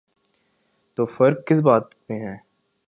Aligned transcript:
تو 0.97 1.05
فرق 1.05 1.47
کس 1.47 1.61
بات 1.61 1.83
میں 2.09 2.19
ہے؟ 2.19 2.35